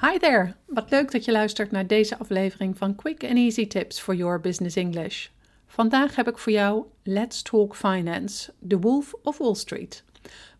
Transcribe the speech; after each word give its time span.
Hi 0.00 0.18
there! 0.18 0.54
Wat 0.66 0.90
leuk 0.90 1.10
dat 1.10 1.24
je 1.24 1.32
luistert 1.32 1.70
naar 1.70 1.86
deze 1.86 2.18
aflevering 2.18 2.78
van 2.78 2.94
Quick 2.94 3.24
and 3.24 3.36
Easy 3.36 3.66
Tips 3.66 4.00
for 4.00 4.14
Your 4.14 4.40
Business 4.40 4.76
English. 4.76 5.28
Vandaag 5.66 6.16
heb 6.16 6.28
ik 6.28 6.38
voor 6.38 6.52
jou 6.52 6.84
Let's 7.02 7.42
Talk 7.42 7.76
Finance, 7.76 8.52
The 8.68 8.78
Wolf 8.78 9.14
of 9.22 9.38
Wall 9.38 9.54
Street. 9.54 10.04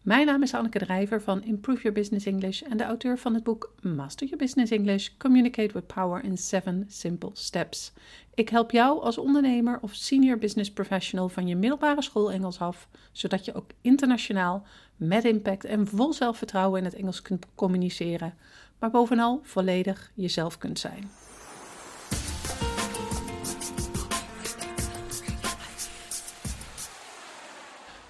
Mijn 0.02 0.26
naam 0.26 0.42
is 0.42 0.54
Anneke 0.54 0.78
Drijver 0.78 1.22
van 1.22 1.42
Improve 1.42 1.82
Your 1.82 1.98
Business 1.98 2.26
English 2.26 2.62
en 2.62 2.76
de 2.76 2.84
auteur 2.84 3.18
van 3.18 3.34
het 3.34 3.42
boek 3.42 3.74
Master 3.82 4.26
Your 4.26 4.44
Business 4.44 4.72
English: 4.72 5.08
Communicate 5.18 5.72
with 5.72 5.86
Power 5.86 6.24
in 6.24 6.38
7 6.38 6.84
Simple 6.88 7.30
Steps. 7.32 7.92
Ik 8.34 8.48
help 8.48 8.70
jou 8.70 9.02
als 9.02 9.18
ondernemer 9.18 9.78
of 9.80 9.94
senior 9.94 10.38
business 10.38 10.72
professional 10.72 11.28
van 11.28 11.46
je 11.46 11.56
middelbare 11.56 12.02
school 12.02 12.32
Engels 12.32 12.58
af, 12.58 12.88
zodat 13.12 13.44
je 13.44 13.54
ook 13.54 13.70
internationaal 13.80 14.66
met 14.96 15.24
impact 15.24 15.64
en 15.64 15.86
vol 15.86 16.12
zelfvertrouwen 16.12 16.78
in 16.78 16.84
het 16.84 16.94
Engels 16.94 17.22
kunt 17.22 17.46
communiceren, 17.54 18.34
maar 18.80 18.90
bovenal 18.90 19.40
volledig 19.42 20.10
jezelf 20.14 20.58
kunt 20.58 20.78
zijn. 20.78 21.10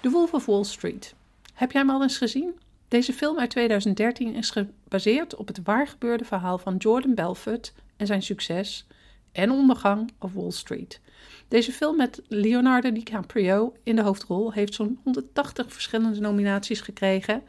The 0.01 0.09
Wolf 0.09 0.33
of 0.33 0.45
Wall 0.45 0.63
Street. 0.63 1.15
Heb 1.53 1.71
jij 1.71 1.81
hem 1.81 1.89
al 1.89 2.01
eens 2.01 2.17
gezien? 2.17 2.59
Deze 2.87 3.13
film 3.13 3.39
uit 3.39 3.49
2013 3.49 4.35
is 4.35 4.49
gebaseerd 4.49 5.35
op 5.35 5.47
het 5.47 5.59
waargebeurde 5.63 6.25
verhaal 6.25 6.57
van 6.57 6.75
Jordan 6.77 7.15
Belfort 7.15 7.73
en 7.97 8.07
zijn 8.07 8.21
succes 8.21 8.85
en 9.31 9.51
ondergang 9.51 10.11
op 10.19 10.33
Wall 10.33 10.51
Street. 10.51 10.99
Deze 11.47 11.71
film 11.71 11.97
met 11.97 12.21
Leonardo 12.27 12.91
DiCaprio 12.91 13.73
in 13.83 13.95
de 13.95 14.01
hoofdrol 14.01 14.51
heeft 14.51 14.73
zo'n 14.73 14.99
180 15.03 15.73
verschillende 15.73 16.19
nominaties 16.19 16.81
gekregen 16.81 17.43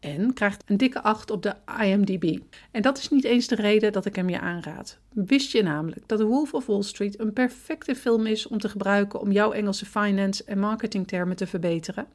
en 0.00 0.34
krijgt 0.34 0.62
een 0.66 0.76
dikke 0.76 1.02
8 1.02 1.30
op 1.30 1.42
de 1.42 1.54
IMDb. 1.82 2.38
En 2.70 2.82
dat 2.82 2.98
is 2.98 3.08
niet 3.08 3.24
eens 3.24 3.46
de 3.46 3.54
reden 3.54 3.92
dat 3.92 4.04
ik 4.04 4.16
hem 4.16 4.28
je 4.28 4.40
aanraad. 4.40 4.98
Wist 5.12 5.52
je 5.52 5.62
namelijk 5.62 6.00
dat 6.06 6.18
The 6.18 6.24
Wolf 6.24 6.54
of 6.54 6.66
Wall 6.66 6.82
Street 6.82 7.20
een 7.20 7.32
perfecte 7.32 7.94
film 7.94 8.26
is 8.26 8.46
om 8.46 8.58
te 8.58 8.68
gebruiken 8.68 9.20
om 9.20 9.32
jouw 9.32 9.52
Engelse 9.52 9.86
finance 9.86 10.44
en 10.44 10.58
marketingtermen 10.58 11.36
te 11.36 11.46
verbeteren? 11.46 12.06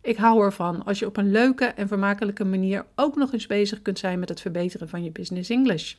Ik 0.00 0.16
hou 0.16 0.44
ervan 0.44 0.84
als 0.84 0.98
je 0.98 1.06
op 1.06 1.16
een 1.16 1.30
leuke 1.30 1.64
en 1.64 1.88
vermakelijke 1.88 2.44
manier 2.44 2.84
ook 2.94 3.16
nog 3.16 3.32
eens 3.32 3.46
bezig 3.46 3.82
kunt 3.82 3.98
zijn 3.98 4.18
met 4.18 4.28
het 4.28 4.40
verbeteren 4.40 4.88
van 4.88 5.04
je 5.04 5.10
business 5.10 5.50
English. 5.50 5.94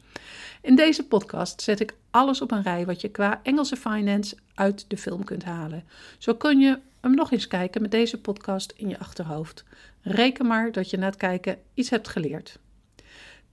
In 0.62 0.76
deze 0.76 1.08
podcast 1.08 1.62
zet 1.62 1.80
ik 1.80 1.94
alles 2.09 2.42
op 2.42 2.52
een 2.52 2.62
rij 2.62 2.86
wat 2.86 3.02
je 3.02 3.09
qua 3.09 3.40
Engelse 3.44 3.76
finance 3.76 4.36
uit 4.56 4.86
de 4.88 4.98
film 4.98 5.23
kunt 5.23 5.44
halen. 5.44 5.84
Zo 6.18 6.34
kun 6.34 6.59
je 6.59 6.80
hem 7.02 7.16
nog 7.16 7.31
eens 7.31 7.48
kijken 7.48 7.81
met 7.81 7.92
deze 7.92 8.22
podcast 8.22 8.73
in 8.76 8.90
je 8.90 9.00
achterhoofd. 9.00 9.64
Reken 10.08 10.45
maar 10.45 10.72
dat 10.72 10.89
je 10.89 10.98
na 10.98 11.06
het 11.06 11.16
kijken 11.16 11.58
iets 11.73 11.89
hebt 11.89 12.08
geleerd. 12.08 12.59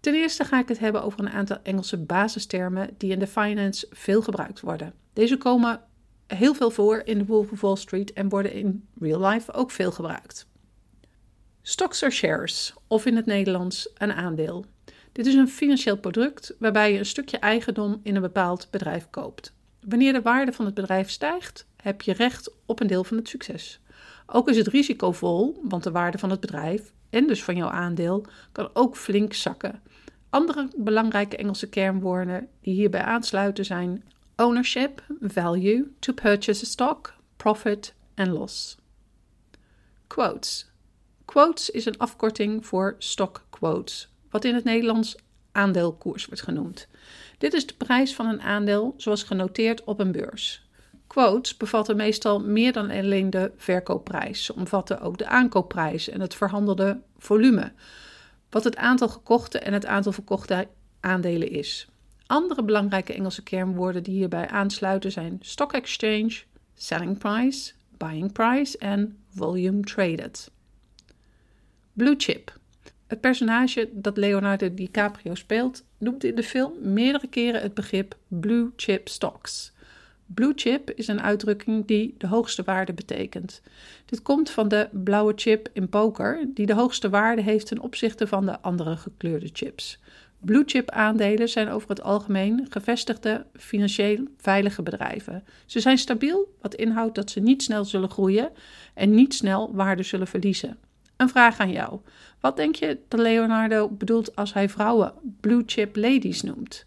Ten 0.01 0.15
eerste 0.15 0.45
ga 0.45 0.59
ik 0.59 0.69
het 0.69 0.79
hebben 0.79 1.03
over 1.03 1.21
een 1.21 1.31
aantal 1.31 1.59
Engelse 1.63 1.99
basistermen 1.99 2.91
die 2.97 3.13
in 3.13 3.19
de 3.19 3.27
finance 3.27 3.87
veel 3.91 4.23
gebruikt 4.23 4.61
worden. 4.61 4.95
Deze 5.13 5.37
komen 5.37 5.81
heel 6.27 6.55
veel 6.55 6.71
voor 6.71 7.03
in 7.05 7.19
de 7.19 7.25
Wolf 7.25 7.51
of 7.53 7.61
Wall 7.61 7.77
Street 7.77 8.13
en 8.13 8.29
worden 8.29 8.53
in 8.53 8.89
real 9.01 9.27
life 9.27 9.53
ook 9.53 9.71
veel 9.71 9.93
gebruikt. 9.93 10.47
Stocks 11.63 12.03
are 12.03 12.13
shares, 12.13 12.75
of 12.87 13.07
in 13.07 13.17
het 13.17 13.27
Nederlands 13.27 13.91
een 13.95 14.13
aandeel. 14.13 14.65
Dit 15.13 15.27
is 15.27 15.35
een 15.35 15.49
financieel 15.49 15.97
product 15.97 16.55
waarbij 16.59 16.93
je 16.93 16.99
een 16.99 17.07
stukje 17.07 17.39
eigendom 17.39 18.01
in 18.03 18.15
een 18.15 18.23
bepaald 18.23 18.69
bedrijf 18.71 19.11
koopt. 19.11 19.55
Wanneer 19.81 20.13
de 20.13 20.23
waarde 20.23 20.53
van 20.53 20.65
het 20.65 20.75
bedrijf 20.75 21.11
stijgt, 21.11 21.67
heb 21.77 22.03
je 22.03 22.13
recht 22.13 22.53
op 22.67 22.81
een 22.81 22.87
deel 22.87 23.05
van 23.05 23.17
het 23.17 23.29
succes. 23.29 23.81
Ook 24.27 24.49
is 24.49 24.57
het 24.57 24.67
risicovol, 24.67 25.61
want 25.63 25.83
de 25.83 25.91
waarde 25.91 26.19
van 26.19 26.31
het 26.31 26.41
bedrijf 26.41 26.93
en 27.11 27.27
dus 27.27 27.45
van 27.45 27.57
jouw 27.57 27.69
aandeel 27.69 28.27
kan 28.53 28.71
ook 28.73 28.97
flink 28.97 29.33
zakken. 29.33 29.83
Andere 30.31 30.69
belangrijke 30.77 31.37
Engelse 31.37 31.69
kernwoorden 31.69 32.49
die 32.61 32.75
hierbij 32.75 33.03
aansluiten 33.03 33.65
zijn 33.65 34.05
ownership, 34.37 35.03
value, 35.21 35.93
to 35.99 36.13
purchase 36.13 36.65
a 36.65 36.67
stock, 36.67 37.15
profit 37.37 37.95
en 38.15 38.31
loss. 38.31 38.77
Quotes. 40.07 40.71
Quotes 41.25 41.71
is 41.71 41.85
een 41.85 41.99
afkorting 41.99 42.67
voor 42.67 42.95
stock 42.99 43.47
quotes, 43.51 44.09
wat 44.31 44.45
in 44.45 44.55
het 44.55 44.65
Nederlands 44.65 45.17
aandeelkoers 45.53 46.27
wordt 46.27 46.43
genoemd. 46.43 46.89
Dit 47.39 47.53
is 47.53 47.67
de 47.67 47.75
prijs 47.75 48.15
van 48.15 48.27
een 48.27 48.43
aandeel 48.43 48.95
zoals 48.97 49.23
genoteerd 49.23 49.85
op 49.85 50.01
een 50.01 50.13
beurs. 50.13 50.67
Quotes 51.13 51.57
bevatten 51.57 51.97
meestal 51.97 52.41
meer 52.41 52.73
dan 52.73 52.91
alleen 52.91 53.31
de 53.31 53.53
verkoopprijs. 53.57 54.45
Ze 54.45 54.55
omvatten 54.55 55.01
ook 55.01 55.19
de 55.19 55.27
aankoopprijs 55.27 56.09
en 56.09 56.21
het 56.21 56.35
verhandelde 56.35 57.01
volume, 57.19 57.73
wat 58.51 58.65
het 58.65 58.77
aantal 58.77 59.09
gekochte 59.09 59.59
en 59.59 59.73
het 59.73 59.87
aantal 59.87 60.13
verkochte 60.13 60.69
aandelen 61.01 61.51
is. 61.51 61.89
Andere 62.27 62.65
belangrijke 62.65 63.13
Engelse 63.13 63.43
kernwoorden 63.43 64.03
die 64.03 64.15
hierbij 64.15 64.49
aansluiten 64.49 65.13
zijn 65.13 65.39
stock 65.41 65.73
exchange, 65.73 66.43
selling 66.75 67.19
price, 67.19 67.73
buying 67.97 68.33
price 68.33 68.79
en 68.79 69.19
volume 69.35 69.81
traded. 69.81 70.51
Blue 71.93 72.15
chip. 72.19 72.59
Het 73.07 73.21
personage 73.21 73.89
dat 73.93 74.17
Leonardo 74.17 74.75
DiCaprio 74.75 75.35
speelt 75.35 75.85
noemt 75.99 76.25
in 76.25 76.35
de 76.35 76.43
film 76.43 76.73
meerdere 76.81 77.27
keren 77.27 77.63
het 77.63 77.75
begrip 77.75 78.17
blue 78.29 78.71
chip 78.77 79.09
stocks. 79.09 79.73
Blue 80.35 80.53
chip 80.57 80.91
is 80.91 81.09
een 81.09 81.23
uitdrukking 81.23 81.87
die 81.87 82.15
de 82.19 82.27
hoogste 82.27 82.63
waarde 82.63 82.93
betekent. 82.93 83.63
Dit 84.07 84.23
komt 84.23 84.51
van 84.51 84.69
de 84.69 84.89
blauwe 84.93 85.33
chip 85.37 85.69
in 85.73 85.89
poker, 85.89 86.47
die 86.55 86.67
de 86.67 86.75
hoogste 86.75 87.11
waarde 87.11 87.43
heeft 87.43 87.67
ten 87.67 87.81
opzichte 87.81 88.27
van 88.27 88.47
de 88.47 88.61
andere 88.61 88.97
gekleurde 88.97 89.51
chips. 89.53 89.99
Blue 90.39 90.63
chip 90.67 90.91
aandelen 90.91 91.49
zijn 91.49 91.69
over 91.69 91.89
het 91.89 92.03
algemeen 92.03 92.67
gevestigde, 92.69 93.47
financieel 93.55 94.27
veilige 94.37 94.83
bedrijven. 94.83 95.45
Ze 95.67 95.81
zijn 95.81 95.99
stabiel, 95.99 96.55
wat 96.61 96.75
inhoudt 96.75 97.15
dat 97.15 97.31
ze 97.31 97.41
niet 97.41 97.63
snel 97.63 97.85
zullen 97.85 98.11
groeien 98.11 98.51
en 98.95 99.15
niet 99.15 99.35
snel 99.35 99.75
waarde 99.75 100.03
zullen 100.03 100.27
verliezen. 100.27 100.79
Een 101.17 101.29
vraag 101.29 101.59
aan 101.59 101.73
jou. 101.73 102.01
Wat 102.41 102.57
denk 102.57 102.75
je 102.75 102.99
dat 103.09 103.21
Leonardo 103.21 103.89
bedoelt 103.89 104.37
als 104.37 104.53
hij 104.53 104.69
vrouwen 104.69 105.13
blue 105.41 105.63
chip 105.67 105.97
ladies 105.97 106.43
noemt? 106.43 106.87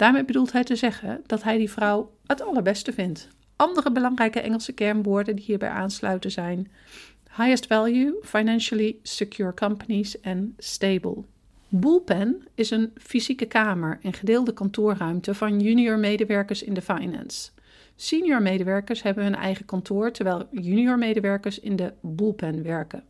Daarmee 0.00 0.24
bedoelt 0.24 0.52
hij 0.52 0.64
te 0.64 0.76
zeggen 0.76 1.22
dat 1.26 1.42
hij 1.42 1.58
die 1.58 1.70
vrouw 1.70 2.12
het 2.26 2.42
allerbeste 2.42 2.92
vindt. 2.92 3.28
Andere 3.56 3.92
belangrijke 3.92 4.40
Engelse 4.40 4.72
kernwoorden 4.72 5.36
die 5.36 5.44
hierbij 5.44 5.68
aansluiten 5.68 6.30
zijn 6.30 6.70
highest 7.36 7.66
value, 7.66 8.18
financially 8.22 8.96
secure 9.02 9.54
companies 9.54 10.20
en 10.20 10.54
stable. 10.58 11.24
Bullpen 11.68 12.42
is 12.54 12.70
een 12.70 12.92
fysieke 12.96 13.46
kamer 13.46 13.98
en 14.02 14.12
gedeelde 14.12 14.52
kantoorruimte 14.52 15.34
van 15.34 15.60
junior 15.60 15.98
medewerkers 15.98 16.62
in 16.62 16.74
de 16.74 16.82
finance. 16.82 17.50
Senior 17.96 18.42
medewerkers 18.42 19.02
hebben 19.02 19.24
hun 19.24 19.36
eigen 19.36 19.64
kantoor, 19.64 20.12
terwijl 20.12 20.48
junior 20.50 20.98
medewerkers 20.98 21.58
in 21.58 21.76
de 21.76 21.92
bullpen 22.00 22.62
werken. 22.62 23.04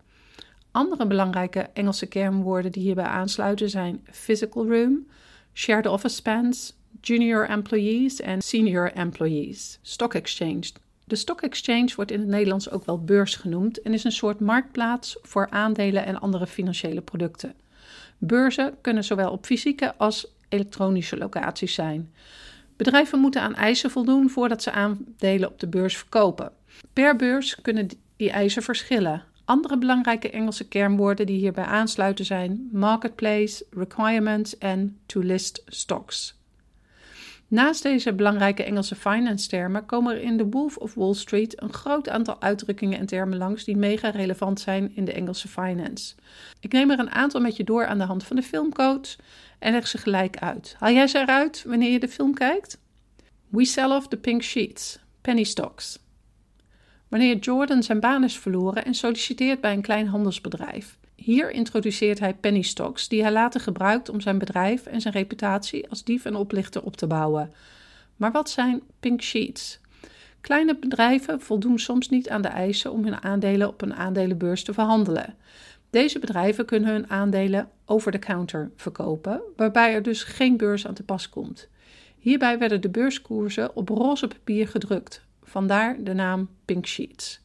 Andere 0.70 1.06
belangrijke 1.06 1.60
Engelse 1.60 2.06
kernwoorden 2.06 2.72
die 2.72 2.82
hierbij 2.82 3.04
aansluiten 3.04 3.70
zijn 3.70 4.06
physical 4.10 4.66
room, 4.66 5.06
shared 5.54 5.86
office 5.86 6.14
spans, 6.14 6.78
junior 7.00 7.48
employees 7.48 8.20
en 8.20 8.40
senior 8.40 8.92
employees. 8.92 9.78
Stock 9.82 10.14
exchange. 10.14 10.70
De 11.04 11.16
stock 11.16 11.40
exchange 11.40 11.92
wordt 11.96 12.10
in 12.10 12.20
het 12.20 12.28
Nederlands 12.28 12.70
ook 12.70 12.84
wel 12.84 13.04
beurs 13.04 13.34
genoemd 13.34 13.82
en 13.82 13.92
is 13.92 14.04
een 14.04 14.12
soort 14.12 14.40
marktplaats 14.40 15.18
voor 15.22 15.50
aandelen 15.50 16.04
en 16.04 16.20
andere 16.20 16.46
financiële 16.46 17.00
producten. 17.00 17.54
Beurzen 18.18 18.74
kunnen 18.80 19.04
zowel 19.04 19.30
op 19.30 19.46
fysieke 19.46 19.94
als 19.96 20.26
elektronische 20.48 21.16
locaties 21.16 21.74
zijn. 21.74 22.12
Bedrijven 22.76 23.18
moeten 23.18 23.42
aan 23.42 23.54
eisen 23.54 23.90
voldoen 23.90 24.30
voordat 24.30 24.62
ze 24.62 24.70
aandelen 24.70 25.48
op 25.48 25.60
de 25.60 25.68
beurs 25.68 25.96
verkopen. 25.96 26.52
Per 26.92 27.16
beurs 27.16 27.60
kunnen 27.62 27.88
die 28.16 28.30
eisen 28.30 28.62
verschillen. 28.62 29.24
Andere 29.44 29.78
belangrijke 29.78 30.30
Engelse 30.30 30.68
kernwoorden 30.68 31.26
die 31.26 31.38
hierbij 31.38 31.64
aansluiten 31.64 32.24
zijn 32.24 32.68
marketplace, 32.72 33.64
requirements 33.70 34.58
en 34.58 34.98
to 35.06 35.20
list 35.20 35.62
stocks. 35.66 36.39
Naast 37.50 37.82
deze 37.82 38.12
belangrijke 38.12 38.64
Engelse 38.64 38.94
finance-termen 38.94 39.86
komen 39.86 40.14
er 40.14 40.22
in 40.22 40.36
The 40.36 40.48
Wolf 40.48 40.76
of 40.76 40.94
Wall 40.94 41.14
Street 41.14 41.62
een 41.62 41.72
groot 41.72 42.08
aantal 42.08 42.40
uitdrukkingen 42.40 42.98
en 42.98 43.06
termen 43.06 43.38
langs 43.38 43.64
die 43.64 43.76
mega 43.76 44.10
relevant 44.10 44.60
zijn 44.60 44.92
in 44.94 45.04
de 45.04 45.12
Engelse 45.12 45.48
finance. 45.48 46.14
Ik 46.60 46.72
neem 46.72 46.90
er 46.90 46.98
een 46.98 47.10
aantal 47.10 47.40
met 47.40 47.56
je 47.56 47.64
door 47.64 47.86
aan 47.86 47.98
de 47.98 48.04
hand 48.04 48.24
van 48.24 48.36
de 48.36 48.42
filmcoach 48.42 49.16
en 49.58 49.72
leg 49.72 49.86
ze 49.86 49.98
gelijk 49.98 50.36
uit. 50.36 50.76
Haal 50.78 50.92
jij 50.92 51.06
ze 51.06 51.18
eruit 51.18 51.64
wanneer 51.66 51.90
je 51.90 52.00
de 52.00 52.08
film 52.08 52.34
kijkt? 52.34 52.78
We 53.48 53.64
sell 53.64 53.90
off 53.90 54.08
the 54.08 54.16
pink 54.16 54.42
sheets, 54.42 54.98
penny 55.20 55.44
stocks. 55.44 55.98
Wanneer 57.08 57.36
Jordan 57.36 57.82
zijn 57.82 58.00
baan 58.00 58.24
is 58.24 58.38
verloren 58.38 58.84
en 58.84 58.94
solliciteert 58.94 59.60
bij 59.60 59.72
een 59.72 59.82
klein 59.82 60.06
handelsbedrijf. 60.06 60.98
Hier 61.24 61.50
introduceert 61.50 62.18
hij 62.18 62.34
penny 62.34 62.62
stocks, 62.62 63.08
die 63.08 63.22
hij 63.22 63.32
later 63.32 63.60
gebruikt 63.60 64.08
om 64.08 64.20
zijn 64.20 64.38
bedrijf 64.38 64.86
en 64.86 65.00
zijn 65.00 65.14
reputatie 65.14 65.88
als 65.88 66.04
dief 66.04 66.24
en 66.24 66.34
oplichter 66.34 66.82
op 66.82 66.96
te 66.96 67.06
bouwen. 67.06 67.52
Maar 68.16 68.32
wat 68.32 68.50
zijn 68.50 68.82
pink 69.00 69.22
sheets? 69.22 69.80
Kleine 70.40 70.76
bedrijven 70.76 71.40
voldoen 71.40 71.78
soms 71.78 72.08
niet 72.08 72.28
aan 72.28 72.42
de 72.42 72.48
eisen 72.48 72.92
om 72.92 73.04
hun 73.04 73.22
aandelen 73.22 73.68
op 73.68 73.82
een 73.82 73.94
aandelenbeurs 73.94 74.64
te 74.64 74.72
verhandelen. 74.72 75.34
Deze 75.90 76.18
bedrijven 76.18 76.64
kunnen 76.64 76.90
hun 76.90 77.10
aandelen 77.10 77.68
over 77.84 78.12
de 78.12 78.18
counter 78.18 78.70
verkopen, 78.76 79.40
waarbij 79.56 79.94
er 79.94 80.02
dus 80.02 80.24
geen 80.24 80.56
beurs 80.56 80.86
aan 80.86 80.94
te 80.94 81.02
pas 81.02 81.28
komt. 81.28 81.68
Hierbij 82.18 82.58
werden 82.58 82.80
de 82.80 82.90
beurskoersen 82.90 83.76
op 83.76 83.88
roze 83.88 84.28
papier 84.28 84.68
gedrukt, 84.68 85.22
vandaar 85.42 85.96
de 86.02 86.14
naam 86.14 86.48
Pink 86.64 86.86
Sheets. 86.86 87.40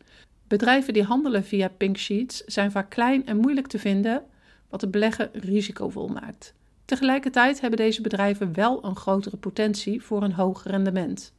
Bedrijven 0.47 0.93
die 0.93 1.03
handelen 1.03 1.43
via 1.43 1.67
Pink 1.67 1.97
Sheets 1.97 2.43
zijn 2.43 2.71
vaak 2.71 2.89
klein 2.89 3.25
en 3.25 3.37
moeilijk 3.37 3.67
te 3.67 3.79
vinden, 3.79 4.23
wat 4.69 4.81
het 4.81 4.91
beleggen 4.91 5.29
risicovol 5.33 6.07
maakt. 6.07 6.53
Tegelijkertijd 6.85 7.61
hebben 7.61 7.79
deze 7.79 8.01
bedrijven 8.01 8.53
wel 8.53 8.85
een 8.85 8.95
grotere 8.95 9.37
potentie 9.37 10.01
voor 10.01 10.23
een 10.23 10.33
hoog 10.33 10.63
rendement. 10.63 11.33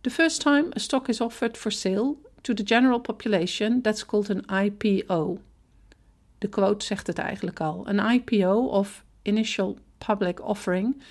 The 0.00 0.10
first 0.10 0.40
time 0.40 0.66
a 0.76 0.78
stock 0.78 1.08
is 1.08 1.20
offered 1.20 1.56
for 1.56 1.72
sale 1.72 2.14
to 2.40 2.54
the 2.54 2.66
general 2.66 2.98
population, 3.00 3.80
that's 3.80 4.06
called 4.06 4.30
an 4.30 4.64
IPO. 4.64 5.38
De 6.38 6.48
quote 6.48 6.84
zegt 6.84 7.06
het 7.06 7.18
eigenlijk 7.18 7.60
al. 7.60 7.88
Een 7.88 8.10
IPO 8.10 8.66
of 8.66 9.04
Initial 9.22 9.78
Public 9.98 10.46
Offering 10.48 11.02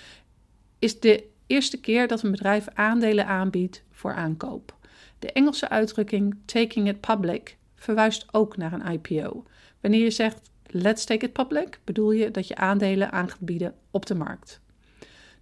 is 0.80 1.00
de 1.00 1.24
eerste 1.48 1.80
keer 1.80 2.08
dat 2.08 2.24
een 2.24 2.32
bedrijf 2.32 2.68
aandelen 2.74 3.28
aanbiedt 3.28 3.84
voor 3.92 4.14
aankoop. 4.14 4.77
De 5.20 5.32
Engelse 5.32 5.70
uitdrukking 5.70 6.36
taking 6.46 6.88
it 6.88 7.02
public 7.02 7.58
verwijst 7.76 8.26
ook 8.32 8.58
naar 8.58 8.74
een 8.74 8.92
IPO. 8.92 9.44
Wanneer 9.82 10.04
je 10.04 10.12
zegt 10.12 10.50
let's 10.66 11.06
take 11.06 11.26
it 11.26 11.34
public, 11.34 11.80
bedoel 11.84 12.12
je 12.12 12.32
dat 12.32 12.48
je 12.48 12.56
aandelen 12.56 13.12
aan 13.12 13.30
gaat 13.30 13.40
bieden 13.40 13.76
op 13.92 14.06
de 14.06 14.16
markt. 14.16 14.60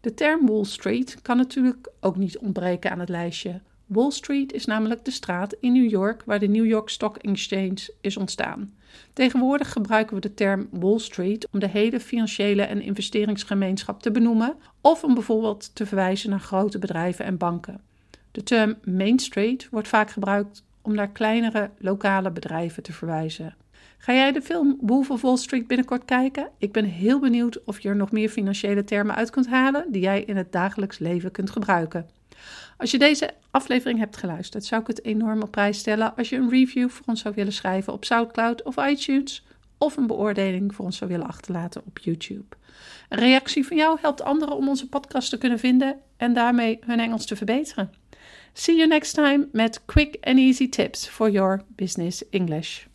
De 0.01 0.13
term 0.13 0.48
Wall 0.48 0.63
Street 0.63 1.22
kan 1.22 1.38
natuurlijk 1.38 1.92
ook 2.00 2.16
niet 2.16 2.38
ontbreken 2.38 2.92
aan 2.92 3.00
het 3.00 3.10
lijstje. 3.10 3.62
Wall 3.86 4.12
Street 4.12 4.54
is 4.54 4.66
namelijk 4.66 5.06
de 5.06 5.12
straat 5.12 5.56
in 5.60 5.74
New 5.74 5.89
York 5.89 6.24
waar 6.25 6.39
de 6.39 6.48
New 6.48 6.66
York 6.66 6.89
Stock 6.89 7.18
Exchange 7.18 7.94
is 8.01 8.18
ontstaan. 8.18 8.74
Tegenwoordig 9.13 9.71
gebruiken 9.71 10.16
we 10.16 10.21
de 10.21 10.33
term 10.33 10.68
Wall 10.71 11.00
Street 11.00 11.48
om 11.51 11.60
de 11.60 11.68
hele 11.68 12.00
financiële 12.00 12.62
en 12.62 12.81
investeringsgemeenschap 12.81 14.01
te 14.01 14.12
benoemen 14.12 14.56
of 14.81 15.04
om 15.04 15.13
bijvoorbeeld 15.13 15.75
te 15.75 15.86
verwijzen 15.86 16.30
naar 16.30 16.39
grote 16.39 16.80
bedrijven 16.80 17.25
en 17.25 17.38
banken. 17.38 17.81
De 18.36 18.44
term 18.44 18.76
Main 18.84 19.20
Street 19.20 19.68
wordt 19.72 19.88
vaak 19.88 20.12
gebruikt 20.12 20.64
om 20.82 20.94
naar 20.94 21.10
kleinere 21.10 21.70
lokale 21.78 22.32
bedrijven 22.32 22.84
te 22.84 22.94
verwijzen. 22.94 23.56
Ga 23.98 24.14
jij 24.14 24.32
de 24.32 24.42
film 24.42 24.78
Wolf 24.82 25.10
of 25.10 25.22
Wall 25.22 25.38
Street 25.38 25.68
binnenkort 25.68 26.06
kijken? 26.06 26.50
Ik 26.58 26.72
ben 26.72 26.86
heel 26.86 27.20
benieuwd 27.20 27.64
of 27.64 27.80
je 27.80 27.90
er 27.90 27.96
nog 27.96 28.12
meer 28.12 28.30
financiële 28.30 28.84
termen 28.84 29.16
uit 29.16 29.30
kunt 29.30 29.48
halen 29.48 29.86
die 29.92 30.02
jij 30.02 30.24
in 30.24 30.38
het 30.38 30.52
dagelijks 30.52 31.00
leven 31.00 31.32
kunt 31.32 31.50
gebruiken. 31.50 32.10
Als 32.78 32.92
je 32.92 32.98
deze 32.98 33.30
aflevering 33.52 34.00
hebt 34.00 34.18
geluisterd, 34.18 34.66
zou 34.66 34.81
ik 34.81 34.88
het 34.88 35.04
enorm 35.04 35.42
op 35.42 35.52
prijs 35.52 35.78
stellen 35.78 36.16
als 36.16 36.30
je 36.30 36.36
een 36.36 36.50
review 36.50 36.90
voor 36.90 37.06
ons 37.06 37.22
zou 37.22 37.36
willen 37.36 37.54
schrijven 37.54 37.94
op 37.94 38.06
SoundCloud 38.06 38.64
of 38.64 38.88
iTunes 38.88 39.46
of 39.78 39.98
een 39.98 40.08
beoordeling 40.08 40.76
voor 40.76 40.86
ons 40.86 40.98
zou 40.98 41.10
willen 41.10 41.28
achterlaten 41.28 41.81
op 41.86 42.00
YouTube. 42.00 42.56
Een 43.10 43.20
reactie 43.20 43.68
van 43.68 43.78
jou 43.78 43.98
helpt 44.02 44.22
anderen 44.22 44.56
om 44.56 44.68
onze 44.68 44.90
podcast 44.90 45.30
te 45.30 45.38
kunnen 45.38 45.60
vinden 45.60 46.00
en 46.18 46.34
daarmee 46.34 46.80
hun 46.86 47.00
Engels 47.00 47.26
te 47.26 47.36
verbeteren. 47.36 47.92
See 48.57 48.80
you 48.80 48.88
next 48.88 49.13
time 49.13 49.50
met 49.52 49.86
quick 49.86 50.18
and 50.24 50.40
easy 50.40 50.68
tips 50.69 51.06
for 51.06 51.28
your 51.28 51.62
business 51.75 52.24
English. 52.31 52.88